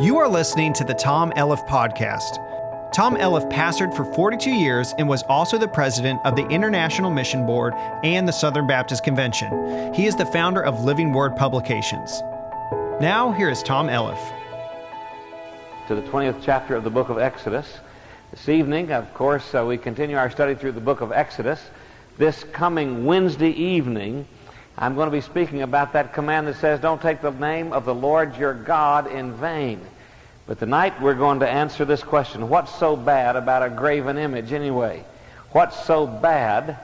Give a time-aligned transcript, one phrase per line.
[0.00, 2.40] You are listening to the Tom Elliff Podcast.
[2.92, 7.46] Tom Elliff pastored for 42 years and was also the president of the International Mission
[7.46, 9.94] Board and the Southern Baptist Convention.
[9.94, 12.22] He is the founder of Living Word Publications.
[13.00, 14.18] Now, here is Tom Elliff.
[15.86, 17.78] To the 20th chapter of the book of Exodus.
[18.32, 21.60] This evening, of course, uh, we continue our study through the book of Exodus.
[22.18, 24.26] This coming Wednesday evening,
[24.76, 27.84] I'm going to be speaking about that command that says, Don't take the name of
[27.84, 29.80] the Lord your God in vain.
[30.46, 34.52] But tonight we're going to answer this question What's so bad about a graven image
[34.52, 35.04] anyway?
[35.52, 36.76] What's so bad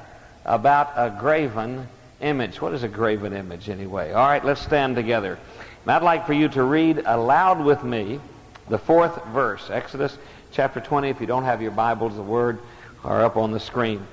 [0.44, 1.88] about a graven
[2.20, 2.60] image?
[2.60, 4.12] What is a graven image anyway?
[4.12, 5.36] All right, let's stand together.
[5.82, 8.20] And I'd like for you to read aloud with me
[8.68, 10.16] the fourth verse, Exodus
[10.52, 11.08] chapter 20.
[11.08, 12.60] If you don't have your Bibles, the word
[13.02, 14.06] are up on the screen.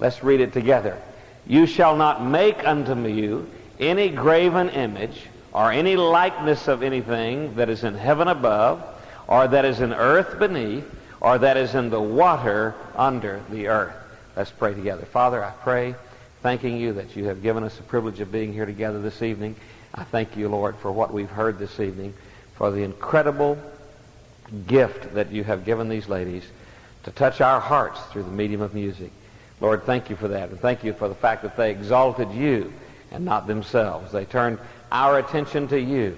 [0.00, 1.00] Let's read it together.
[1.46, 5.22] You shall not make unto you any graven image
[5.52, 8.82] or any likeness of anything that is in heaven above,
[9.26, 10.84] or that is in earth beneath,
[11.20, 13.94] or that is in the water under the earth.
[14.36, 15.04] Let's pray together.
[15.06, 15.94] Father, I pray,
[16.42, 19.56] thanking you that you have given us the privilege of being here together this evening.
[19.94, 22.14] I thank you, Lord, for what we've heard this evening,
[22.54, 23.58] for the incredible
[24.66, 26.44] gift that you have given these ladies
[27.04, 29.10] to touch our hearts through the medium of music.
[29.60, 30.50] Lord, thank you for that.
[30.50, 32.72] And thank you for the fact that they exalted you
[33.10, 34.12] and not themselves.
[34.12, 34.58] They turned
[34.90, 36.16] our attention to you.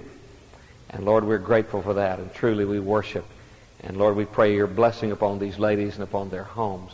[0.89, 2.19] And Lord, we're grateful for that.
[2.19, 3.25] And truly we worship.
[3.81, 6.93] And Lord, we pray your blessing upon these ladies and upon their homes.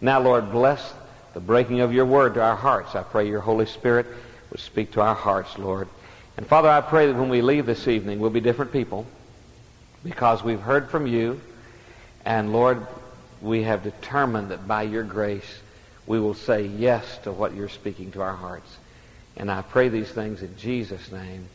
[0.00, 0.94] Now, Lord, bless
[1.34, 2.94] the breaking of your word to our hearts.
[2.94, 4.06] I pray your Holy Spirit
[4.50, 5.88] would speak to our hearts, Lord.
[6.36, 9.06] And Father, I pray that when we leave this evening, we'll be different people
[10.02, 11.40] because we've heard from you.
[12.24, 12.86] And Lord,
[13.42, 15.60] we have determined that by your grace,
[16.10, 18.78] we will say yes to what you're speaking to our hearts.
[19.36, 21.46] And I pray these things in Jesus' name.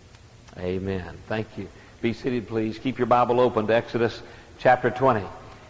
[0.58, 1.18] Amen.
[1.28, 1.68] Thank you.
[2.02, 2.80] Be seated, please.
[2.80, 4.22] Keep your Bible open to Exodus
[4.58, 5.26] chapter 20.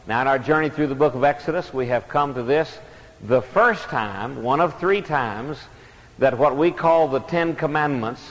[0.06, 2.78] Now, in our journey through the book of Exodus, we have come to this
[3.24, 5.58] the first time, one of three times,
[6.20, 8.22] that what we call the Ten Commandments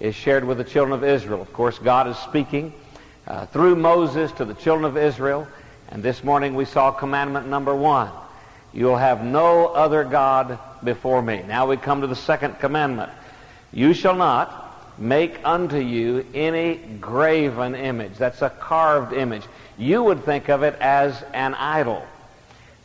[0.00, 1.42] is shared with the children of Israel.
[1.42, 2.72] Of course, God is speaking
[3.26, 5.46] uh, through Moses to the children of Israel.
[5.90, 8.10] And this morning we saw commandment number one.
[8.72, 11.42] You'll have no other God before me.
[11.46, 13.10] Now we come to the second commandment.
[13.72, 18.16] You shall not make unto you any graven image.
[18.18, 19.42] That's a carved image.
[19.78, 22.04] You would think of it as an idol.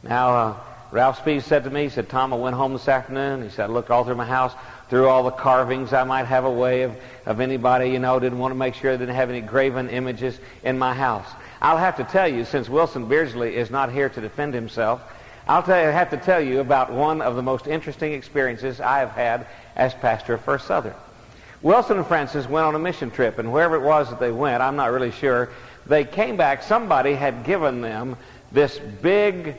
[0.01, 0.57] Now, uh,
[0.91, 3.44] Ralph Speed said to me, he said, Tom, I went home this afternoon.
[3.44, 4.53] He said, I looked all through my house,
[4.90, 8.40] through all the carvings I might have a way of, of anybody, you know, didn't
[8.40, 11.28] want to make sure I didn't have any graven images in my house.
[11.62, 15.02] I'll have to tell you, since Wilson Beardsley is not here to defend himself,
[15.48, 19.12] I'll you, have to tell you about one of the most interesting experiences I have
[19.12, 19.46] had
[19.76, 20.96] as pastor of First Southern.
[21.62, 24.64] Wilson and Francis went on a mission trip, and wherever it was that they went,
[24.64, 25.50] I'm not really sure,
[25.86, 26.64] they came back.
[26.64, 28.18] Somebody had given them
[28.52, 29.56] this big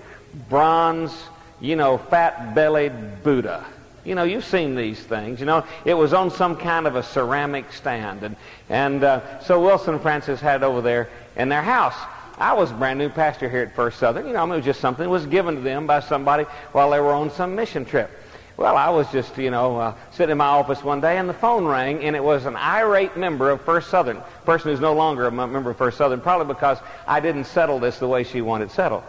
[0.48, 1.12] bronze,
[1.60, 3.64] you know, fat-bellied Buddha.
[4.04, 5.38] You know, you've seen these things.
[5.40, 8.36] You know, it was on some kind of a ceramic stand, and
[8.68, 11.96] and uh, so Wilson and Francis had it over there in their house.
[12.38, 14.26] I was a brand new pastor here at First Southern.
[14.26, 16.44] You know, I mean, it was just something that was given to them by somebody
[16.72, 18.10] while they were on some mission trip.
[18.58, 21.34] Well, I was just, you know, uh, sitting in my office one day, and the
[21.34, 25.26] phone rang, and it was an irate member of First Southern, person who's no longer
[25.26, 28.70] a member of First Southern, probably because I didn't settle this the way she wanted
[28.70, 29.02] settled.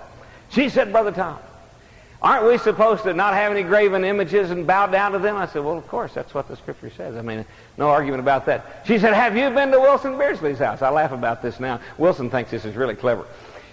[0.49, 1.37] She said, Brother Tom,
[2.21, 5.35] aren't we supposed to not have any graven images and bow down to them?
[5.35, 7.15] I said, well, of course, that's what the Scripture says.
[7.15, 7.45] I mean,
[7.77, 8.83] no argument about that.
[8.85, 10.81] She said, have you been to Wilson Beardsley's house?
[10.81, 11.79] I laugh about this now.
[11.97, 13.25] Wilson thinks this is really clever.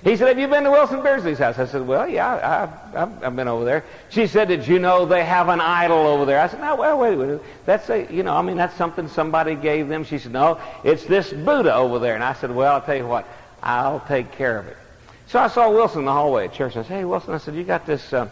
[0.05, 1.59] He said, have you been to Wilson Beardsley's house?
[1.59, 3.85] I said, well, yeah, I, have I've been over there.
[4.11, 6.39] She said, did you know they have an idol over there?
[6.39, 7.43] I said, no, well, wait, a minute.
[7.65, 10.05] That's a, you know, I mean, that's something somebody gave them.
[10.05, 12.15] She said, no, it's this Buddha over there.
[12.15, 13.27] And I said, well, I'll tell you what,
[13.63, 14.77] I'll take care of it.
[15.35, 16.77] So I saw Wilson in the hallway at church.
[16.77, 18.29] I said, hey, Wilson, I said, you got this, uh,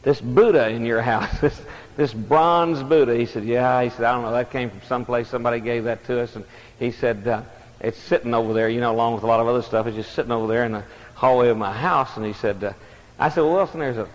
[0.00, 1.60] this Buddha in your house, this,
[1.98, 3.14] this bronze Buddha.
[3.14, 3.82] He said, yeah.
[3.82, 5.28] He said, I don't know, that came from someplace.
[5.28, 6.34] Somebody gave that to us.
[6.34, 6.46] And
[6.78, 7.42] he said, uh,
[7.78, 9.86] it's sitting over there, you know, along with a lot of other stuff.
[9.86, 10.82] It's just sitting over there in the
[11.14, 12.16] hallway of my house.
[12.16, 12.72] And he said, uh,
[13.18, 14.08] I said, well, Wilson, there's a,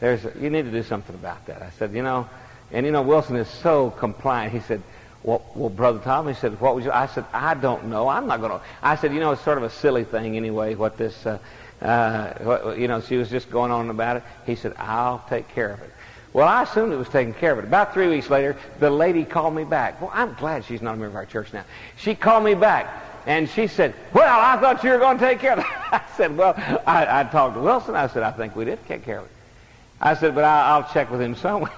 [0.00, 1.60] there's a, you need to do something about that.
[1.60, 2.26] I said, you know,
[2.72, 4.54] and you know, Wilson is so compliant.
[4.54, 4.80] He said,
[5.22, 8.08] well, well, Brother Tom, he said, what would you, I said, I don't know.
[8.08, 10.74] I'm not going to, I said, you know, it's sort of a silly thing anyway,
[10.74, 11.38] what this, uh,
[11.82, 14.22] uh, you know, she was just going on about it.
[14.46, 15.90] He said, I'll take care of it.
[16.32, 17.58] Well, I assumed it was taken care of.
[17.58, 17.64] It.
[17.64, 20.00] About three weeks later, the lady called me back.
[20.00, 21.64] Well, I'm glad she's not a member of our church now.
[21.96, 22.86] She called me back,
[23.26, 25.66] and she said, well, I thought you were going to take care of it.
[25.92, 26.54] I said, well,
[26.86, 27.96] I, I talked to Wilson.
[27.96, 29.32] I said, I think we did take care of it.
[30.00, 31.72] I said, but I, I'll check with him somewhere.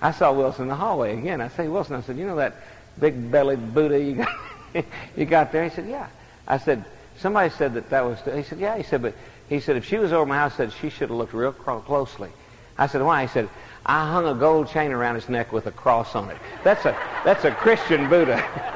[0.00, 1.40] I saw Wilson in the hallway again.
[1.40, 2.54] I say, Wilson, I said, you know that
[2.98, 4.34] big-bellied Buddha you got?
[5.16, 5.64] you got there?
[5.64, 6.08] He said, yeah.
[6.46, 6.84] I said,
[7.18, 8.76] somebody said that that was, he said, yeah.
[8.76, 9.14] He said, but
[9.48, 12.30] he said, if she was over my house, said she should have looked real closely.
[12.76, 13.22] I said, why?
[13.22, 13.48] He said,
[13.86, 16.38] I hung a gold chain around his neck with a cross on it.
[16.62, 18.42] That's a, that's a Christian Buddha.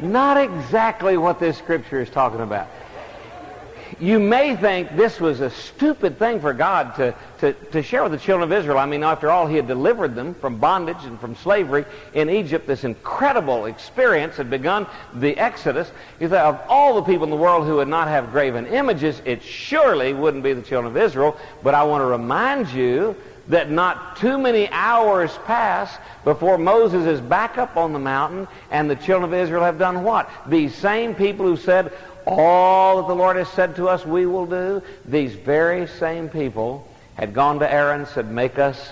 [0.00, 2.68] Not exactly what this scripture is talking about
[4.00, 8.12] you may think this was a stupid thing for God to, to, to share with
[8.12, 8.78] the children of Israel.
[8.78, 11.84] I mean, after all, He had delivered them from bondage and from slavery
[12.14, 12.66] in Egypt.
[12.66, 15.90] This incredible experience had begun the Exodus.
[16.20, 19.20] You thought of all the people in the world who would not have graven images,
[19.24, 21.36] it surely wouldn't be the children of Israel.
[21.62, 23.16] But I want to remind you
[23.48, 28.88] that not too many hours pass before Moses is back up on the mountain and
[28.88, 30.30] the children of Israel have done what?
[30.46, 31.92] These same people who said,
[32.26, 36.86] all that the Lord has said to us we will do, these very same people
[37.14, 38.90] had gone to Aaron and said, make us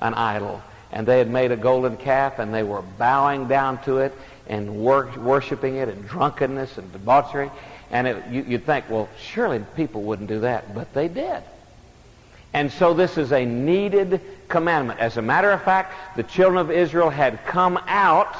[0.00, 0.62] an idol.
[0.92, 4.12] And they had made a golden calf and they were bowing down to it
[4.48, 7.50] and wor- worshiping it in drunkenness and debauchery.
[7.90, 10.74] And it, you, you'd think, well, surely people wouldn't do that.
[10.74, 11.42] But they did.
[12.52, 14.98] And so this is a needed commandment.
[14.98, 18.36] As a matter of fact, the children of Israel had come out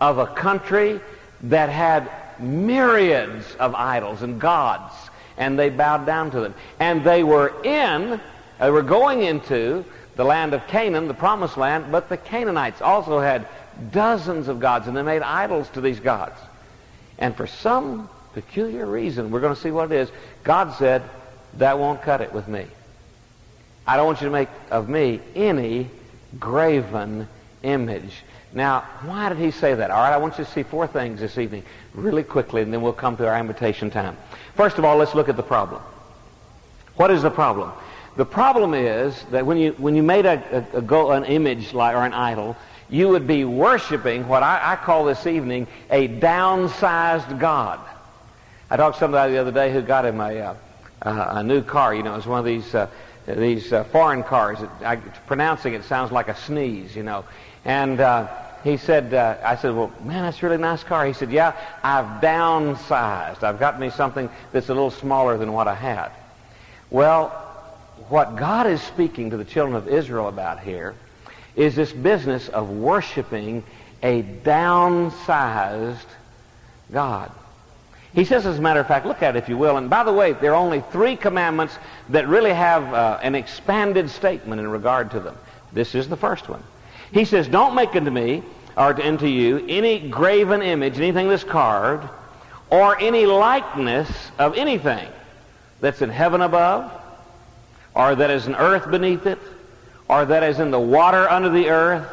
[0.00, 1.00] of a country
[1.42, 4.94] that had myriads of idols and gods,
[5.36, 6.54] and they bowed down to them.
[6.80, 8.20] And they were in,
[8.58, 9.84] they were going into
[10.16, 13.46] the land of Canaan, the promised land, but the Canaanites also had
[13.92, 16.38] dozens of gods, and they made idols to these gods.
[17.18, 20.10] And for some peculiar reason, we're going to see what it is,
[20.44, 21.02] God said,
[21.54, 22.66] that won't cut it with me.
[23.86, 25.88] I don't want you to make of me any
[26.38, 27.28] graven
[27.62, 28.22] image.
[28.52, 29.90] Now, why did he say that?
[29.90, 31.64] All right, I want you to see four things this evening
[31.94, 34.16] really quickly, and then we'll come to our invitation time.
[34.54, 35.82] First of all, let's look at the problem.
[36.96, 37.72] What is the problem?
[38.16, 41.94] The problem is that when you, when you made a, a, a an image like,
[41.94, 42.56] or an idol,
[42.90, 47.78] you would be worshiping what I, I call this evening a downsized God.
[48.70, 50.54] I talked to somebody the other day who got him a, uh,
[51.02, 51.94] a new car.
[51.94, 52.88] You know, it's one of these, uh,
[53.36, 54.58] these uh, foreign cars.
[54.84, 57.24] I, pronouncing it sounds like a sneeze, you know.
[57.64, 58.28] And uh,
[58.64, 61.06] he said, uh, I said, well, man, that's a really nice car.
[61.06, 63.42] He said, yeah, I've downsized.
[63.42, 66.10] I've got me something that's a little smaller than what I had.
[66.90, 67.28] Well,
[68.08, 70.94] what God is speaking to the children of Israel about here
[71.56, 73.64] is this business of worshiping
[74.02, 76.06] a downsized
[76.92, 77.30] God.
[78.14, 79.76] He says, as a matter of fact, look at it if you will.
[79.76, 81.76] And by the way, there are only three commandments
[82.08, 85.36] that really have uh, an expanded statement in regard to them.
[85.72, 86.62] This is the first one.
[87.12, 88.42] He says, Don't make unto me,
[88.76, 92.08] or unto you, any graven image, anything that's carved,
[92.70, 95.08] or any likeness of anything
[95.80, 96.90] that's in heaven above,
[97.94, 99.38] or that is in earth beneath it,
[100.08, 102.06] or that is in the water under the earth.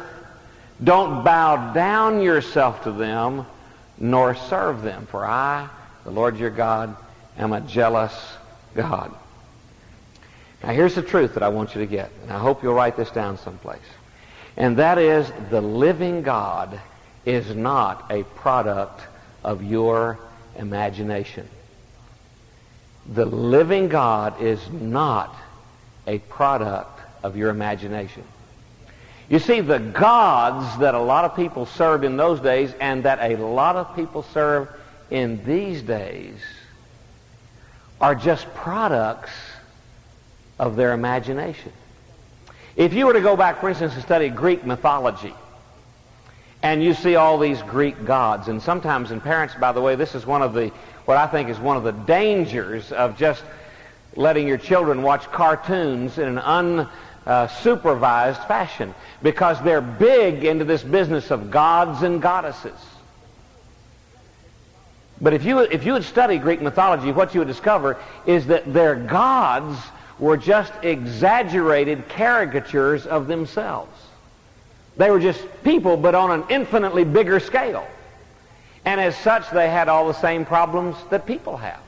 [0.82, 3.46] Don't bow down yourself to them,
[3.98, 5.06] nor serve them.
[5.06, 5.68] For I,
[6.06, 6.96] the Lord your God,
[7.36, 8.14] am a jealous
[8.76, 9.12] God.
[10.62, 12.96] Now here's the truth that I want you to get, and I hope you'll write
[12.96, 13.80] this down someplace.
[14.56, 16.80] And that is the living God
[17.24, 19.02] is not a product
[19.42, 20.20] of your
[20.56, 21.48] imagination.
[23.12, 25.34] The living God is not
[26.06, 28.22] a product of your imagination.
[29.28, 33.18] You see, the gods that a lot of people served in those days and that
[33.20, 34.68] a lot of people serve
[35.10, 36.34] in these days
[38.00, 39.30] are just products
[40.58, 41.72] of their imagination.
[42.76, 45.34] If you were to go back, for instance, and study Greek mythology,
[46.62, 50.14] and you see all these Greek gods, and sometimes in parents, by the way, this
[50.14, 50.68] is one of the,
[51.04, 53.44] what I think is one of the dangers of just
[54.14, 56.38] letting your children watch cartoons in an
[57.26, 62.78] unsupervised fashion, because they're big into this business of gods and goddesses.
[65.20, 67.96] But if you, if you would study Greek mythology, what you would discover
[68.26, 69.78] is that their gods
[70.18, 73.92] were just exaggerated caricatures of themselves.
[74.96, 77.86] They were just people, but on an infinitely bigger scale.
[78.84, 81.80] And as such, they had all the same problems that people have.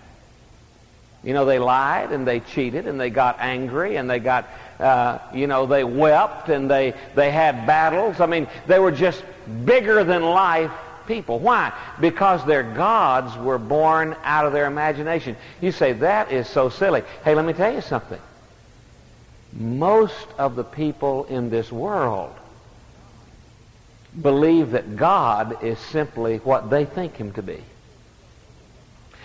[1.23, 5.19] You know, they lied and they cheated and they got angry and they got, uh,
[5.35, 8.21] you know, they wept and they, they had battles.
[8.21, 9.25] I mean, they were just
[9.65, 10.73] bigger than life
[11.09, 11.41] people.
[11.41, 11.73] Why?
[11.99, 15.37] Because their gods were born out of their imagination.
[15.61, 17.03] You say, that is so silly.
[17.25, 18.21] Hey, let me tell you something.
[19.53, 22.33] Most of the people in this world
[24.21, 27.63] believe that God is simply what they think him to be.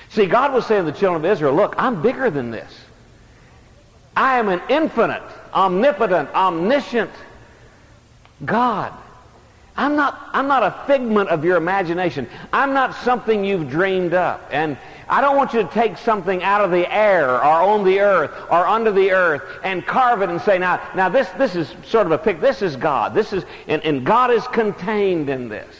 [0.10, 2.72] See, God was saying to the children of Israel, look, I'm bigger than this.
[4.16, 5.24] I am an infinite,
[5.54, 7.12] omnipotent, omniscient,
[8.46, 8.94] God.
[9.75, 12.30] I'm not, I'm not a figment of your imagination.
[12.51, 14.48] I'm not something you've dreamed up.
[14.51, 14.77] And
[15.10, 18.32] I don't want you to take something out of the air or on the earth
[18.51, 22.06] or under the earth and carve it and say, now, now this, this is sort
[22.06, 22.39] of a pic.
[22.39, 23.15] This is God.
[23.15, 25.75] This is, and, and God is contained in this.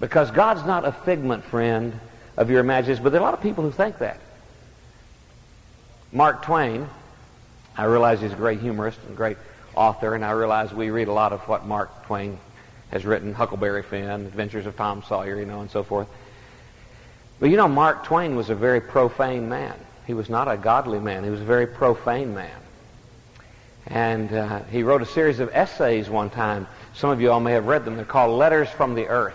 [0.00, 1.98] Because God's not a figment, friend,
[2.38, 3.04] of your imagination.
[3.04, 4.18] But there are a lot of people who think that.
[6.10, 6.88] Mark Twain,
[7.76, 9.36] I realize he's a great humorist and great
[9.80, 12.38] author, and I realize we read a lot of what Mark Twain
[12.90, 16.06] has written, Huckleberry Finn, Adventures of Tom Sawyer, you know, and so forth.
[17.38, 19.74] But you know, Mark Twain was a very profane man.
[20.06, 21.24] He was not a godly man.
[21.24, 22.60] He was a very profane man.
[23.86, 26.66] And uh, he wrote a series of essays one time.
[26.92, 27.96] Some of you all may have read them.
[27.96, 29.34] They're called Letters from the Earth.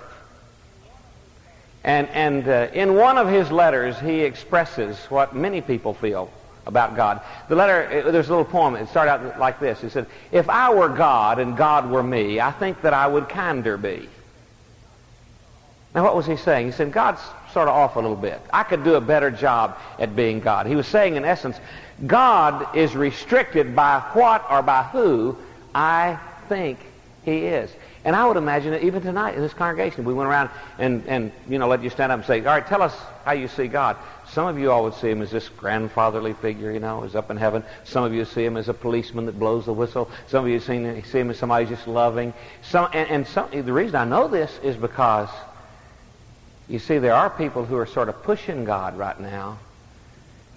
[1.84, 6.32] And, and uh, in one of his letters, he expresses what many people feel
[6.66, 7.22] about God.
[7.48, 8.76] The letter, uh, there's a little poem.
[8.76, 9.82] It started out like this.
[9.82, 13.30] He said, If I were God and God were me, I think that I would
[13.30, 14.10] kinder be.
[15.94, 16.66] Now, what was he saying?
[16.66, 17.22] He said, God's
[17.54, 18.42] sort of off a little bit.
[18.52, 20.68] I could do a better job at being God.
[20.68, 21.58] He was saying, in essence,
[22.06, 25.38] God is restricted by what or by who
[25.74, 26.20] I
[26.50, 26.80] think
[27.24, 27.72] he is.
[28.04, 31.32] And I would imagine that even tonight in this congregation, we went around and, and,
[31.50, 33.68] you know, let you stand up and say, all right, tell us how you see
[33.68, 33.96] God.
[34.30, 37.32] Some of you all would see him as this grandfatherly figure, you know, is up
[37.32, 37.64] in heaven.
[37.84, 40.10] Some of you see him as a policeman that blows the whistle.
[40.28, 42.34] Some of you see, see him as somebody just loving.
[42.62, 45.30] Some, and and some, the reason I know this is because,
[46.68, 49.60] you see, there are people who are sort of pushing God right now.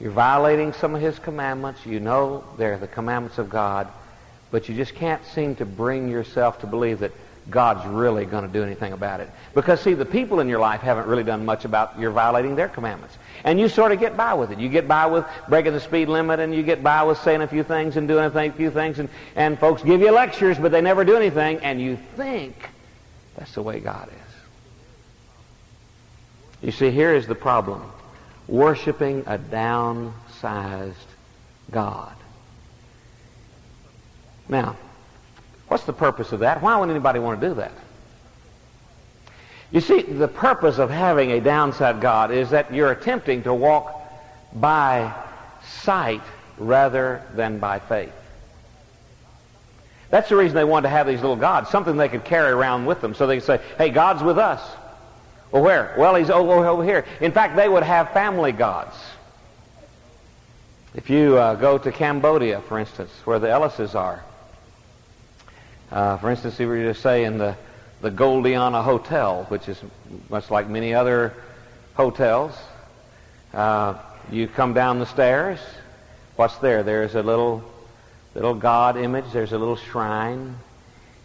[0.01, 1.85] You're violating some of his commandments.
[1.85, 3.89] You know they're the commandments of God,
[4.51, 7.13] but you just can't seem to bring yourself to believe that
[7.51, 9.31] God's really going to do anything about it.
[9.55, 12.69] Because, see, the people in your life haven't really done much about your violating their
[12.69, 13.17] commandments.
[13.45, 14.59] And you sort of get by with it.
[14.59, 17.49] You get by with breaking the speed limit, and you get by with saying a
[17.49, 20.83] few things and doing a few things, and, and folks give you lectures, but they
[20.83, 22.55] never do anything, and you think
[23.37, 24.15] that's the way God is.
[26.61, 27.83] You see, here is the problem.
[28.49, 30.95] Worshipping a downsized
[31.71, 32.15] God.
[34.49, 34.77] Now,
[35.69, 36.63] What's the purpose of that?
[36.63, 37.73] Why would anybody want to do that?
[39.71, 43.95] You see, the purpose of having a downside God is that you're attempting to walk
[44.55, 45.15] by
[45.63, 46.23] sight
[46.57, 48.13] rather than by faith.
[50.11, 52.87] That's the reason they wanted to have these little gods, something they could carry around
[52.87, 54.63] with them so they could say, hey, God's with us.
[55.53, 55.95] Well, where?
[55.99, 57.05] Well, he's over here.
[57.21, 58.97] In fact, they would have family gods.
[60.95, 64.25] If you uh, go to Cambodia, for instance, where the Ellises are,
[65.91, 67.57] uh, for instance, if we were to say in the,
[68.03, 69.81] the Goldiana Hotel, which is
[70.29, 71.33] much like many other
[71.95, 72.53] hotels,
[73.55, 73.95] uh,
[74.31, 75.59] you come down the stairs.
[76.37, 76.83] What's there?
[76.83, 77.65] There's a little
[78.35, 79.25] little God image.
[79.33, 80.57] There's a little shrine,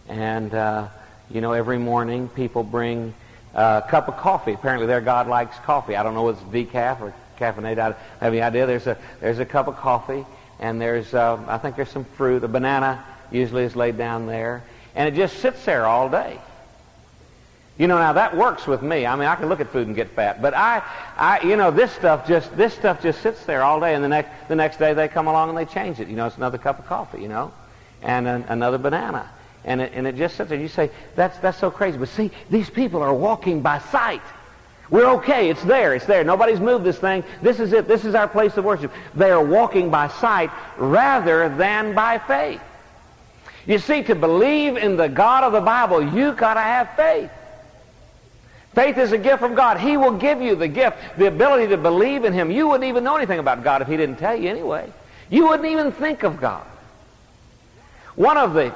[0.08, 0.88] and uh,
[1.29, 3.13] you know every morning people bring
[3.53, 4.53] a cup of coffee.
[4.53, 5.98] Apparently, their God likes coffee.
[5.98, 7.79] I don't know if it's decaf or caffeinated.
[7.79, 8.65] I have any idea.
[8.65, 10.25] There's a there's a cup of coffee,
[10.60, 14.63] and there's uh, I think there's some fruit, a banana usually is laid down there,
[14.95, 16.39] and it just sits there all day.
[17.77, 19.07] You know, now that works with me.
[19.07, 20.83] I mean, I can look at food and get fat, but I,
[21.17, 24.09] I, you know, this stuff just this stuff just sits there all day, and the
[24.09, 26.07] next the next day they come along and they change it.
[26.07, 27.51] You know, it's another cup of coffee, you know,
[28.03, 29.27] and an, another banana,
[29.65, 30.59] and it, and it just sits there.
[30.59, 34.21] You say that's that's so crazy, but see, these people are walking by sight.
[34.91, 35.49] We're okay.
[35.49, 35.95] It's there.
[35.95, 36.23] It's there.
[36.23, 37.23] Nobody's moved this thing.
[37.41, 37.87] This is it.
[37.87, 38.91] This is our place of worship.
[39.15, 42.61] They are walking by sight rather than by faith.
[43.65, 47.32] You see, to believe in the God of the Bible, you got to have faith.
[48.74, 49.79] Faith is a gift from God.
[49.79, 52.51] He will give you the gift, the ability to believe in Him.
[52.51, 54.91] You wouldn't even know anything about God if He didn't tell you anyway.
[55.29, 56.65] You wouldn't even think of God.
[58.15, 58.70] One of the,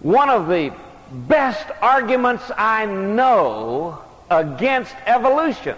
[0.00, 0.72] one of the
[1.12, 5.76] best arguments I know against evolution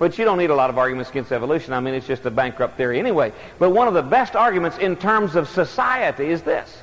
[0.00, 1.74] but you don't need a lot of arguments against evolution.
[1.74, 3.34] I mean, it's just a bankrupt theory anyway.
[3.58, 6.82] But one of the best arguments in terms of society is this.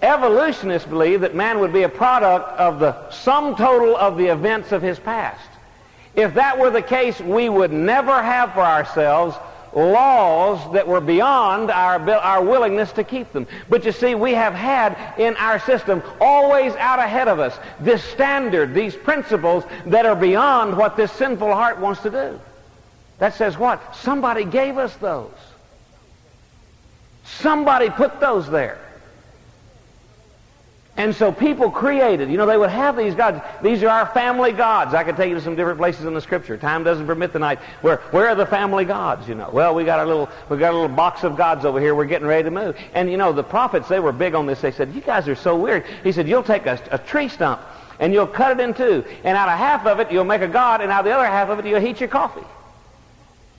[0.00, 4.70] Evolutionists believe that man would be a product of the sum total of the events
[4.70, 5.48] of his past.
[6.14, 9.36] If that were the case, we would never have for ourselves
[9.74, 13.46] laws that were beyond our, our willingness to keep them.
[13.68, 18.02] But you see, we have had in our system, always out ahead of us, this
[18.04, 22.40] standard, these principles that are beyond what this sinful heart wants to do.
[23.18, 23.94] That says what?
[23.96, 25.30] Somebody gave us those.
[27.24, 28.78] Somebody put those there.
[30.94, 33.40] And so people created, you know, they would have these gods.
[33.62, 34.92] These are our family gods.
[34.92, 36.58] I could take you to some different places in the scripture.
[36.58, 37.60] Time doesn't permit tonight.
[37.80, 39.48] Where, where are the family gods, you know?
[39.50, 41.94] Well, we got a little, we got a little box of gods over here.
[41.94, 42.76] We're getting ready to move.
[42.92, 44.60] And, you know, the prophets, they were big on this.
[44.60, 45.86] They said, you guys are so weird.
[46.04, 47.62] He said, you'll take a, a tree stump
[47.98, 49.02] and you'll cut it in two.
[49.24, 50.82] And out of half of it, you'll make a god.
[50.82, 52.44] And out of the other half of it, you'll heat your coffee.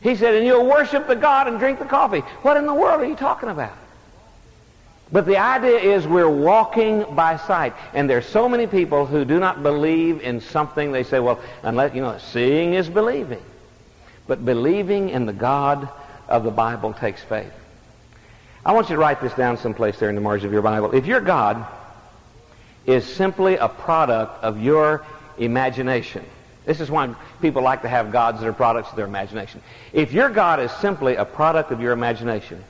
[0.01, 2.19] He said, and you'll worship the god and drink the coffee.
[2.43, 3.73] What in the world are you talking about?
[5.11, 7.73] But the idea is we're walking by sight.
[7.93, 10.91] And there's so many people who do not believe in something.
[10.91, 13.41] They say, well, unless, you know, seeing is believing.
[14.27, 15.89] But believing in the God
[16.27, 17.51] of the Bible takes faith.
[18.65, 20.95] I want you to write this down someplace there in the margin of your Bible.
[20.95, 21.65] If your God
[22.85, 25.05] is simply a product of your
[25.37, 26.23] imagination,
[26.65, 29.61] this is why people like to have gods that are products of their imagination.
[29.91, 32.63] If your God is simply a product of your imagination,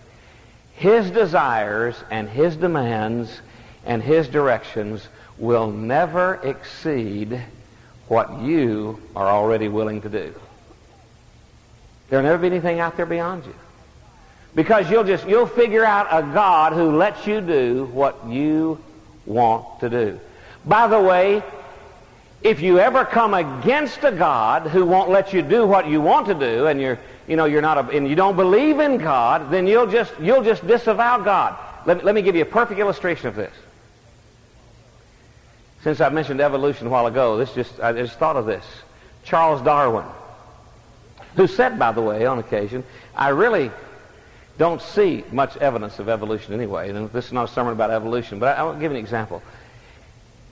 [0.75, 3.41] his desires and his demands
[3.85, 7.41] and his directions will never exceed
[8.07, 10.33] what you are already willing to do.
[12.09, 13.55] There'll never be anything out there beyond you.
[14.55, 18.77] Because you'll just, you'll figure out a God who lets you do what you
[19.25, 20.19] want to do.
[20.65, 21.41] By the way,
[22.43, 26.27] if you ever come against a God who won't let you do what you want
[26.27, 29.51] to do and you're you know, you're not a, and you don't believe in God,
[29.51, 31.57] then you'll just, you'll just disavow God.
[31.85, 33.53] Let, let me give you a perfect illustration of this.
[35.83, 38.65] Since I mentioned evolution a while ago, this just, I just thought of this.
[39.23, 40.05] Charles Darwin,
[41.35, 42.83] who said, by the way, on occasion,
[43.15, 43.71] I really
[44.57, 46.89] don't see much evidence of evolution anyway.
[46.89, 49.41] And this is not a sermon about evolution, but I, I'll give an example.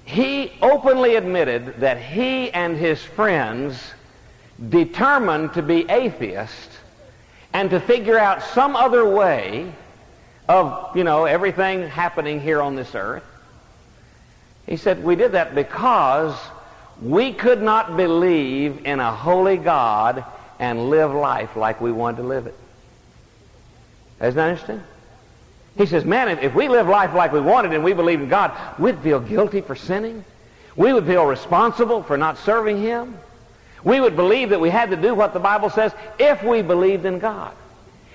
[0.03, 3.79] He openly admitted that he and his friends
[4.69, 6.69] determined to be atheist
[7.53, 9.71] and to figure out some other way
[10.47, 13.23] of, you know, everything happening here on this earth.
[14.67, 16.37] He said, we did that because
[17.01, 20.23] we could not believe in a holy God
[20.59, 22.55] and live life like we wanted to live it.
[24.21, 24.83] Isn't that interesting?
[25.77, 28.29] He says, man, if, if we live life like we wanted and we believed in
[28.29, 30.23] God, we'd feel guilty for sinning.
[30.75, 33.17] We would feel responsible for not serving Him.
[33.83, 37.05] We would believe that we had to do what the Bible says if we believed
[37.05, 37.55] in God.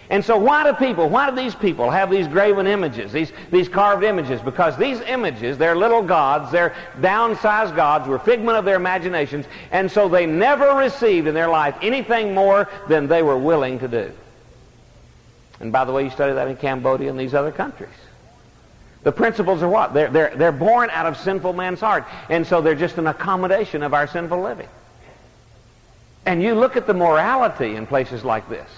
[0.09, 3.68] And so why do people, why do these people have these graven images, these, these
[3.68, 4.40] carved images?
[4.40, 9.90] Because these images, they're little gods, they're downsized gods, were figment of their imaginations, and
[9.90, 14.12] so they never received in their life anything more than they were willing to do.
[15.59, 17.90] And by the way, you study that in Cambodia and these other countries.
[19.02, 19.92] The principles are what?
[19.92, 23.83] They're, they're, they're born out of sinful man's heart, and so they're just an accommodation
[23.83, 24.68] of our sinful living.
[26.26, 28.68] And you look at the morality in places like this.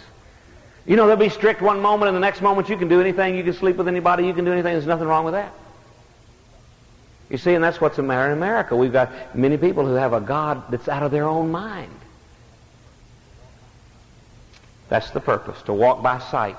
[0.86, 3.34] You know, they'll be strict one moment, and the next moment you can do anything.
[3.34, 4.26] You can sleep with anybody.
[4.26, 4.74] You can do anything.
[4.74, 5.52] There's nothing wrong with that.
[7.30, 8.76] You see, and that's what's the matter in America.
[8.76, 11.92] We've got many people who have a God that's out of their own mind.
[14.88, 16.56] That's the purpose, to walk by sight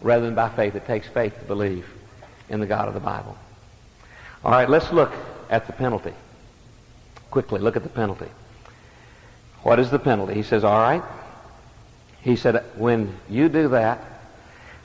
[0.00, 0.74] rather than by faith.
[0.74, 1.86] It takes faith to believe
[2.48, 3.36] in the God of the Bible.
[4.44, 5.12] All right, let's look
[5.48, 6.14] at the penalty.
[7.30, 8.26] Quickly, look at the penalty.
[9.62, 10.34] What is the penalty?
[10.34, 11.02] He says, all right.
[12.22, 14.02] He said, when you do that,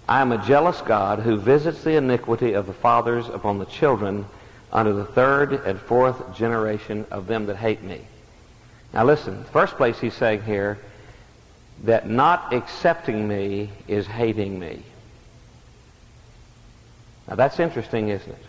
[0.07, 4.25] I am a jealous God who visits the iniquity of the fathers upon the children
[4.71, 8.01] unto the third and fourth generation of them that hate me.
[8.93, 10.77] Now listen, first place he's saying here
[11.83, 14.83] that not accepting me is hating me.
[17.27, 18.45] Now that's interesting, isn't it?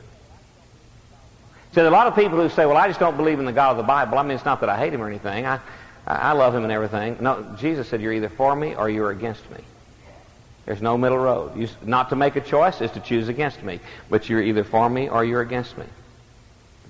[1.70, 3.44] See, there are a lot of people who say, well, I just don't believe in
[3.44, 4.18] the God of the Bible.
[4.18, 5.46] I mean, it's not that I hate him or anything.
[5.46, 5.60] I,
[6.06, 7.16] I love him and everything.
[7.20, 9.58] No, Jesus said, you're either for me or you're against me.
[10.64, 11.56] There's no middle road.
[11.56, 13.80] You, not to make a choice is to choose against me.
[14.08, 15.86] But you're either for me or you're against me.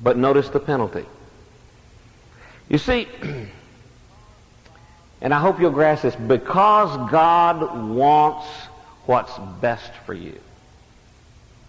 [0.02, 1.06] But notice the penalty.
[2.68, 3.08] You see,
[5.22, 8.46] and I hope you'll grasp this, because God wants
[9.06, 10.38] what's best for you.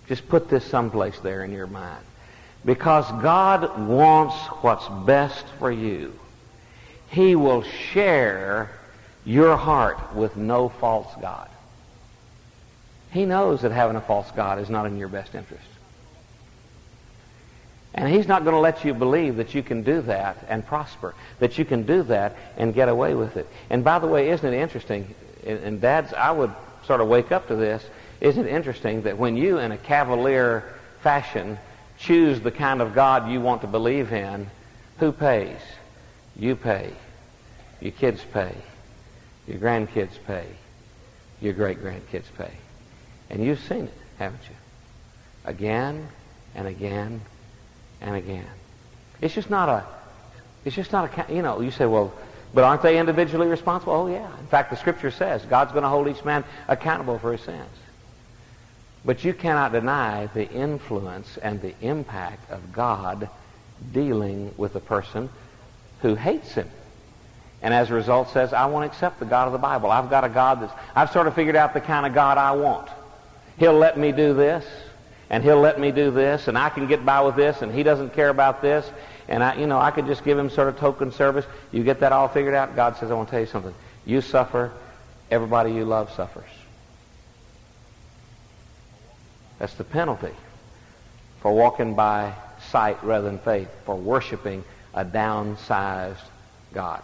[0.08, 2.04] Just put this someplace there in your mind.
[2.66, 6.18] Because God wants what's best for you.
[7.10, 8.70] He will share
[9.26, 11.50] your heart with no false God.
[13.12, 15.64] He knows that having a false God is not in your best interest.
[17.94, 21.16] And he's not going to let you believe that you can do that and prosper,
[21.40, 23.48] that you can do that and get away with it.
[23.70, 25.16] And by the way, isn't it interesting?
[25.46, 26.52] And dads, I would
[26.86, 27.84] sort of wake up to this.
[28.22, 31.58] Isn't it interesting that when you, in a cavalier fashion,
[31.98, 34.48] choose the kind of God you want to believe in,
[35.00, 35.60] who pays?
[36.38, 36.94] You pay.
[37.82, 38.54] Your kids pay.
[39.48, 40.46] Your grandkids pay.
[41.42, 42.52] Your great grandkids pay.
[43.30, 44.56] And you've seen it, haven't you?
[45.46, 46.08] Again
[46.56, 47.22] and again
[48.02, 48.48] and again.
[49.22, 49.86] It's just not a,
[50.66, 52.14] it's just not a, you know, you say, well,
[52.54, 53.94] but aren't they individually responsible?
[53.94, 54.30] Oh, yeah.
[54.40, 57.70] In fact, the Scripture says God's going to hold each man accountable for his sins.
[59.04, 63.30] But you cannot deny the influence and the impact of God
[63.94, 65.30] dealing with a person
[66.02, 66.70] who hates him.
[67.62, 69.92] And as a result says, I won't accept the God of the Bible.
[69.92, 72.52] I've got a God that's, I've sort of figured out the kind of God I
[72.52, 72.88] want.
[73.58, 74.64] He'll let me do this,
[75.30, 77.82] and he'll let me do this, and I can get by with this, and he
[77.82, 78.90] doesn't care about this,
[79.28, 81.46] and I, you know, I could just give him sort of token service.
[81.72, 82.76] You get that all figured out?
[82.76, 83.74] God says, I want to tell you something.
[84.06, 84.72] You suffer,
[85.32, 86.50] everybody you love suffers.
[89.60, 90.34] That's the penalty
[91.42, 92.34] for walking by
[92.70, 94.64] sight rather than faith, for worshiping
[94.98, 96.18] a downsized
[96.74, 97.04] God.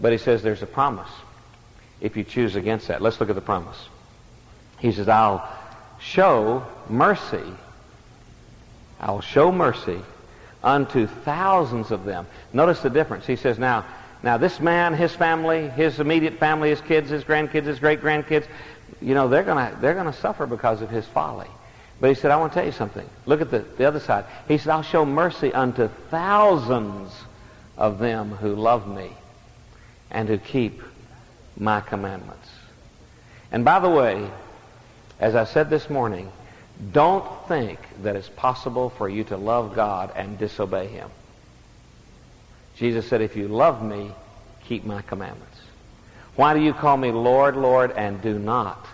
[0.00, 1.08] But he says there's a promise
[2.00, 3.00] if you choose against that.
[3.00, 3.78] Let's look at the promise.
[4.80, 5.48] He says, I'll
[6.00, 7.44] show mercy.
[9.00, 10.00] I'll show mercy
[10.64, 12.26] unto thousands of them.
[12.52, 13.24] Notice the difference.
[13.24, 13.86] He says, now,
[14.24, 18.48] now this man, his family, his immediate family, his kids, his grandkids, his great-grandkids,
[19.00, 21.48] you know, they're going to they're gonna suffer because of his folly.
[22.02, 23.08] But he said, I want to tell you something.
[23.26, 24.24] Look at the, the other side.
[24.48, 27.12] He said, I'll show mercy unto thousands
[27.78, 29.12] of them who love me
[30.10, 30.82] and who keep
[31.56, 32.48] my commandments.
[33.52, 34.28] And by the way,
[35.20, 36.28] as I said this morning,
[36.90, 41.08] don't think that it's possible for you to love God and disobey him.
[42.74, 44.10] Jesus said, if you love me,
[44.64, 45.56] keep my commandments.
[46.34, 48.84] Why do you call me Lord, Lord, and do not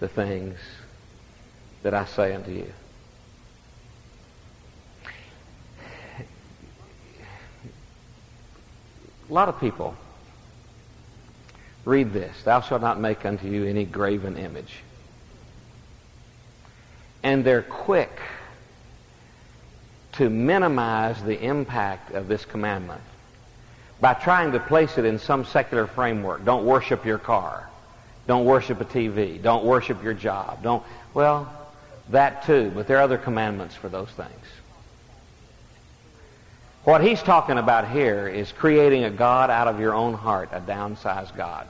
[0.00, 0.56] the things
[1.82, 2.72] that I say unto you.
[9.28, 9.96] A lot of people
[11.84, 14.74] read this Thou shalt not make unto you any graven image.
[17.22, 18.20] And they're quick
[20.12, 23.00] to minimize the impact of this commandment
[24.00, 26.44] by trying to place it in some secular framework.
[26.44, 27.70] Don't worship your car.
[28.26, 29.40] Don't worship a TV.
[29.40, 30.62] Don't worship your job.
[30.62, 30.82] Don't,
[31.14, 31.61] well,
[32.10, 34.46] that too, but there are other commandments for those things.
[36.84, 40.60] What he's talking about here is creating a God out of your own heart, a
[40.60, 41.68] downsized God.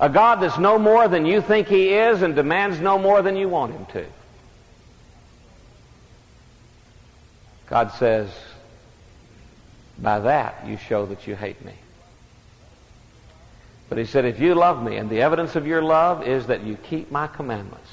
[0.00, 3.36] A God that's no more than you think he is and demands no more than
[3.36, 4.06] you want him to.
[7.68, 8.30] God says,
[9.98, 11.74] by that you show that you hate me.
[13.88, 16.62] But he said, if you love me, and the evidence of your love is that
[16.62, 17.88] you keep my commandments,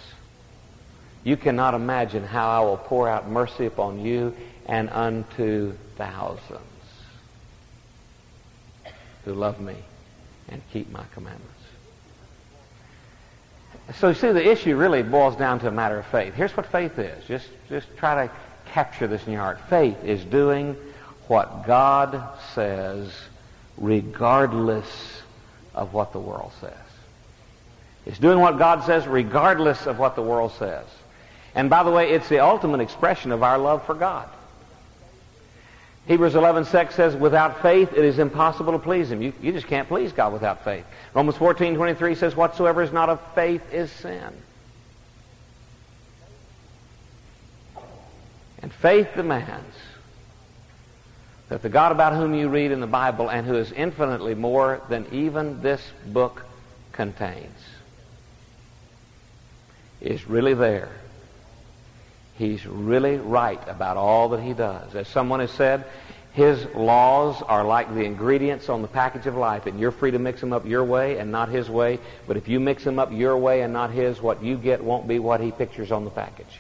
[1.26, 4.34] you cannot imagine how I will pour out mercy upon you
[4.68, 6.62] and unto thousands
[9.26, 9.76] who love me
[10.50, 11.52] and keep my commandments.
[13.96, 16.36] So you see, the issue really boils down to a matter of faith.
[16.36, 17.26] Here's what faith is.
[17.26, 18.34] Just, just try to
[18.68, 19.60] capture this in your heart.
[19.68, 20.76] Faith is doing
[21.28, 22.22] what God
[22.54, 23.12] says
[23.78, 25.22] regardless
[25.74, 26.72] of what the world says.
[28.06, 30.86] It's doing what God says regardless of what the world says.
[31.56, 34.28] And by the way, it's the ultimate expression of our love for God.
[36.06, 39.22] Hebrews 11, 6 says, without faith it is impossible to please Him.
[39.22, 40.86] You, you just can't please God without faith.
[41.16, 44.34] Romans 14, 23 says, whatsoever is not of faith is sin.
[48.62, 49.76] And faith demands
[51.50, 54.82] that the God about whom you read in the Bible and who is infinitely more
[54.90, 56.46] than even this book
[56.92, 57.60] contains
[60.02, 60.90] is really there
[62.38, 64.94] He's really right about all that he does.
[64.94, 65.86] As someone has said,
[66.34, 70.20] his laws are like the ingredients on the package of life, and you're free to
[70.20, 71.98] mix them up your way and not his way.
[72.28, 75.08] But if you mix them up your way and not his, what you get won't
[75.08, 76.60] be what he pictures on the package.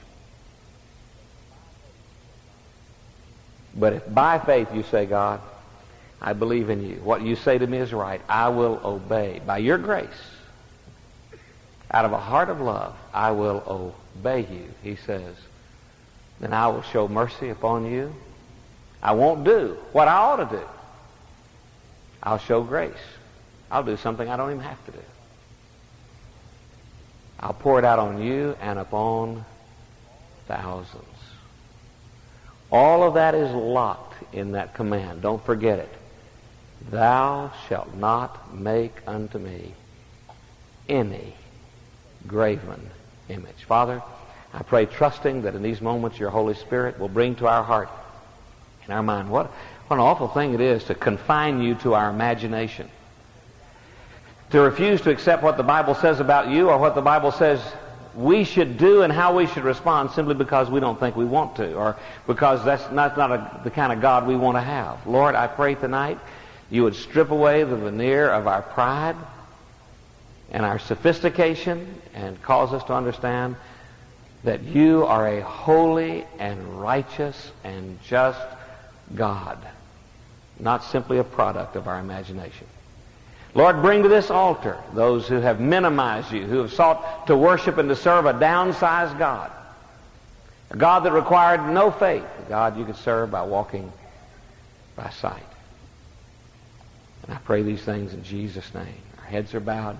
[3.77, 5.41] But if by faith you say, God,
[6.21, 6.95] I believe in you.
[7.03, 8.21] What you say to me is right.
[8.29, 9.41] I will obey.
[9.45, 10.07] By your grace,
[11.91, 15.35] out of a heart of love, I will obey you, he says
[16.39, 18.13] then I will show mercy upon you.
[19.01, 20.63] I won't do what I ought to do.
[22.21, 22.93] I'll show grace.
[23.71, 24.99] I'll do something I don't even have to do.
[27.39, 29.45] I'll pour it out on you and upon
[30.47, 31.03] thousands.
[32.71, 35.21] All of that is locked in that command.
[35.21, 35.93] Don't forget it.
[36.89, 39.73] Thou shalt not make unto me
[40.89, 41.35] any
[42.27, 42.89] graven
[43.29, 43.63] image.
[43.67, 44.01] Father,
[44.55, 47.89] I pray, trusting that in these moments your Holy Spirit will bring to our heart
[48.85, 49.47] and our mind what,
[49.87, 52.89] what an awful thing it is to confine you to our imagination.
[54.51, 57.61] To refuse to accept what the Bible says about you or what the Bible says
[58.15, 61.57] we should do and how we should respond simply because we don't think we want
[61.57, 65.05] to or because that's not, not a, the kind of God we want to have.
[65.05, 66.17] Lord, I pray tonight
[66.69, 69.17] you would strip away the veneer of our pride
[70.49, 73.57] and our sophistication and cause us to understand
[74.45, 78.39] that you are a holy and righteous and just
[79.15, 79.57] God,
[80.59, 82.67] not simply a product of our imagination.
[83.55, 87.77] Lord, bring to this altar those who have minimized you, who have sought to worship
[87.79, 89.51] and to serve a downsized God,
[90.69, 93.91] a God that required no faith, a God you could serve by walking
[94.95, 95.41] by sight.
[97.23, 99.01] And I pray these things in Jesus' name.
[99.19, 99.97] Our heads are bowed,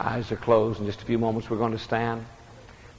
[0.00, 0.80] eyes are closed.
[0.80, 2.24] In just a few moments, we're going to stand.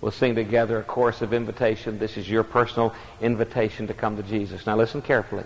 [0.02, 2.00] We'll sing together a chorus of invitation.
[2.00, 4.66] This is your personal invitation to come to Jesus.
[4.66, 5.44] Now listen carefully.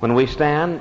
[0.00, 0.80] When we stand,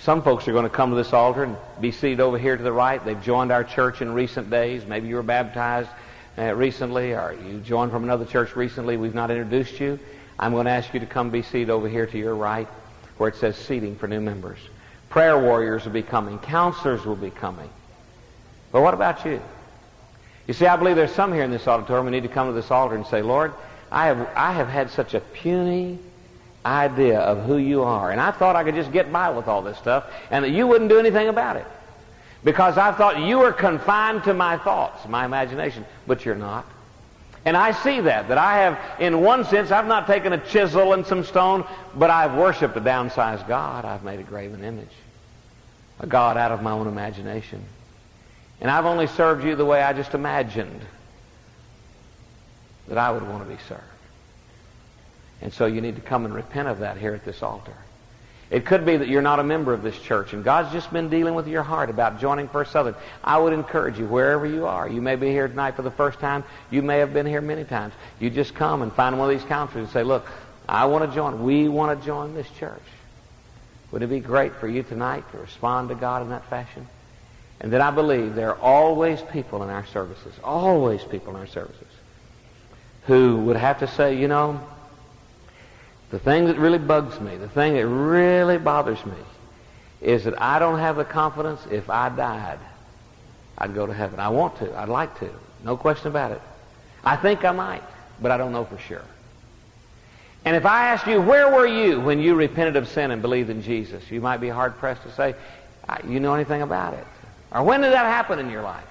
[0.00, 2.62] some folks are going to come to this altar and be seated over here to
[2.62, 3.04] the right.
[3.04, 4.86] They've joined our church in recent days.
[4.86, 5.90] Maybe you were baptized
[6.38, 8.96] uh, recently or you joined from another church recently.
[8.96, 9.98] We've not introduced you.
[10.38, 12.68] I'm going to ask you to come be seated over here to your right
[13.18, 14.58] where it says seating for new members.
[15.10, 16.38] Prayer warriors will be coming.
[16.38, 17.68] Counselors will be coming.
[18.72, 19.42] But what about you?
[20.50, 22.52] You see, I believe there's some here in this auditorium who need to come to
[22.52, 23.52] this altar and say, Lord,
[23.88, 26.00] I have, I have had such a puny
[26.66, 28.10] idea of who you are.
[28.10, 30.66] And I thought I could just get by with all this stuff and that you
[30.66, 31.66] wouldn't do anything about it.
[32.42, 35.84] Because I thought you were confined to my thoughts, my imagination.
[36.08, 36.66] But you're not.
[37.44, 40.94] And I see that, that I have, in one sense, I've not taken a chisel
[40.94, 43.84] and some stone, but I've worshiped a downsized God.
[43.84, 44.90] I've made a graven image.
[46.00, 47.64] A God out of my own imagination.
[48.60, 50.80] And I've only served you the way I just imagined
[52.88, 53.82] that I would want to be served.
[55.40, 57.74] And so you need to come and repent of that here at this altar.
[58.50, 61.08] It could be that you're not a member of this church and God's just been
[61.08, 62.96] dealing with your heart about joining First Southern.
[63.22, 66.18] I would encourage you, wherever you are, you may be here tonight for the first
[66.18, 66.42] time.
[66.68, 67.94] You may have been here many times.
[68.18, 70.26] You just come and find one of these counselors and say, look,
[70.68, 71.44] I want to join.
[71.44, 72.82] We want to join this church.
[73.92, 76.88] Would it be great for you tonight to respond to God in that fashion?
[77.60, 81.46] And then I believe there are always people in our services, always people in our
[81.46, 81.86] services,
[83.06, 84.60] who would have to say, you know,
[86.10, 89.12] the thing that really bugs me, the thing that really bothers me,
[90.00, 92.58] is that I don't have the confidence if I died,
[93.58, 94.18] I'd go to heaven.
[94.18, 94.78] I want to.
[94.78, 95.30] I'd like to.
[95.62, 96.40] No question about it.
[97.04, 97.82] I think I might,
[98.20, 99.04] but I don't know for sure.
[100.46, 103.50] And if I asked you, where were you when you repented of sin and believed
[103.50, 104.10] in Jesus?
[104.10, 105.34] You might be hard pressed to say,
[106.08, 107.06] you know anything about it.
[107.52, 108.84] Or when did that happen in your life?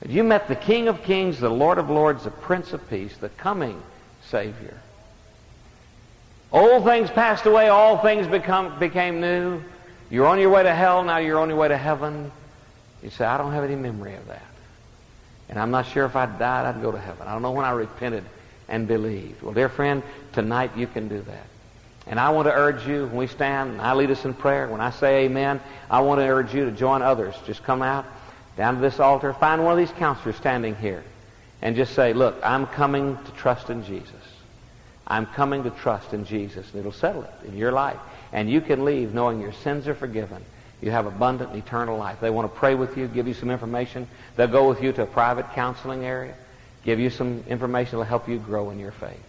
[0.00, 3.16] That you met the King of Kings, the Lord of Lords, the Prince of Peace,
[3.16, 3.82] the coming
[4.24, 4.80] Savior.
[6.52, 9.62] Old things passed away, all things become, became new.
[10.10, 12.32] You're on your way to hell, now you're on your way to heaven.
[13.02, 14.42] You say, I don't have any memory of that.
[15.48, 17.26] And I'm not sure if I died, I'd go to heaven.
[17.26, 18.24] I don't know when I repented
[18.68, 19.42] and believed.
[19.42, 21.46] Well, dear friend, tonight you can do that.
[22.06, 24.68] And I want to urge you, when we stand and I lead us in prayer,
[24.68, 27.34] when I say amen, I want to urge you to join others.
[27.46, 28.04] Just come out
[28.56, 31.04] down to this altar, find one of these counselors standing here,
[31.62, 34.14] and just say, look, I'm coming to trust in Jesus.
[35.06, 37.98] I'm coming to trust in Jesus, and it'll settle it in your life.
[38.32, 40.44] And you can leave knowing your sins are forgiven.
[40.80, 42.20] You have abundant eternal life.
[42.20, 44.08] They want to pray with you, give you some information.
[44.36, 46.34] They'll go with you to a private counseling area,
[46.84, 49.20] give you some information that will help you grow in your faith.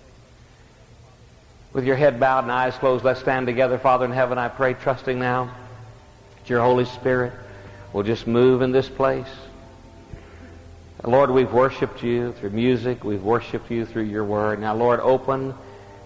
[1.74, 3.78] With your head bowed and eyes closed, let's stand together.
[3.78, 5.54] Father in heaven, I pray, trusting now
[6.38, 7.32] that your Holy Spirit
[7.94, 9.28] will just move in this place.
[11.04, 13.04] Lord, we've worshiped you through music.
[13.04, 14.60] We've worshiped you through your word.
[14.60, 15.54] Now, Lord, open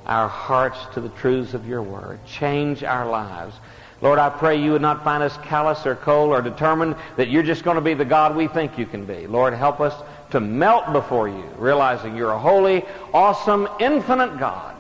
[0.06, 2.20] our hearts to the truths of your word.
[2.26, 3.56] Change our lives.
[4.02, 7.44] Lord, I pray you would not find us callous or cold or determined that you're
[7.44, 9.26] just going to be the God we think you can be.
[9.26, 9.96] Lord, help us
[10.32, 14.75] to melt before you, realizing you're a holy, awesome, infinite God.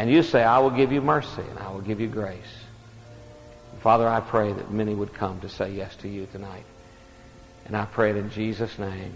[0.00, 2.54] And you say, I will give you mercy and I will give you grace.
[3.82, 6.64] Father, I pray that many would come to say yes to you tonight.
[7.66, 9.12] And I pray it in Jesus' name.